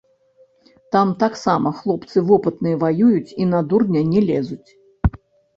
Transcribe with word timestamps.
Там 0.95 1.11
таксама 1.23 1.73
хлопцы 1.81 2.17
вопытныя 2.31 2.79
ваююць 2.85 3.35
і 3.45 3.47
на 3.53 3.63
дурня 3.75 4.01
не 4.15 4.25
лезуць. 4.31 4.69